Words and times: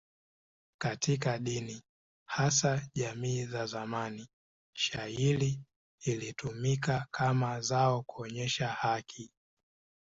Katika 0.81 1.37
dini, 1.39 1.83
hasa 2.25 2.87
jamii 2.93 3.45
za 3.45 3.65
zamani, 3.65 4.27
shayiri 4.73 5.59
ilitumika 6.01 7.07
kama 7.11 7.61
zao 7.61 8.01
kuonyesha 8.03 8.67
haki. 8.67 9.31